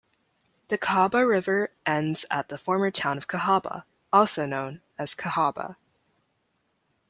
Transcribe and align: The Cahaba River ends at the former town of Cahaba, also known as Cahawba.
The 0.69 0.79
Cahaba 0.79 1.29
River 1.29 1.69
ends 1.85 2.25
at 2.31 2.49
the 2.49 2.57
former 2.57 2.89
town 2.89 3.19
of 3.19 3.27
Cahaba, 3.27 3.83
also 4.11 4.47
known 4.47 4.81
as 4.97 5.13
Cahawba. 5.13 5.75